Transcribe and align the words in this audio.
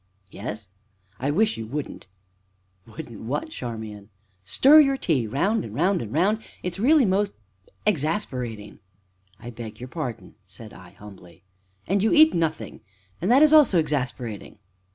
"Yes?" 0.31 0.67
"I 1.19 1.29
wish 1.29 1.57
you 1.57 1.67
wouldn't." 1.67 2.07
"Wouldn't 2.87 3.19
what, 3.21 3.51
Charmian?" 3.51 4.09
"Stir 4.43 4.79
your 4.79 4.97
tea 4.97 5.27
round 5.27 5.63
and 5.63 5.75
round 5.75 6.01
and 6.01 6.11
round 6.11 6.39
it 6.63 6.73
is 6.73 6.79
really 6.79 7.05
most 7.05 7.33
exasperating!" 7.85 8.79
"I 9.39 9.51
beg 9.51 9.79
your 9.79 9.89
pardon!" 9.89 10.33
said 10.47 10.73
I 10.73 10.89
humbly. 10.93 11.43
"And 11.85 12.01
you 12.01 12.11
eat 12.13 12.33
nothing; 12.33 12.81
and 13.21 13.29
that 13.29 13.43
is 13.43 13.53
also 13.53 13.77
exasperating!" 13.77 14.57